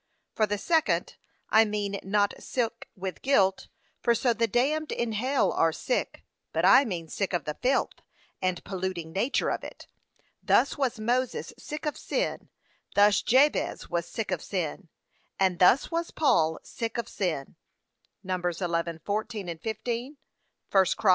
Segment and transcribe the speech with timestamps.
[0.33, 1.15] For the second.
[1.51, 3.67] I mean not sick with guilt,
[4.01, 8.01] for so the damned in hell are sick, but I mean sick of the filth,
[8.41, 9.85] and polluting nature of it.
[10.41, 12.49] Thus was Moses sick of sin,
[12.95, 14.89] thus Jabez was sick of sin,
[15.39, 17.55] and thus was Paul sick of sin.
[18.23, 18.41] (Num.
[18.41, 20.17] 11:14, 15;
[20.71, 21.09] 1 Chron.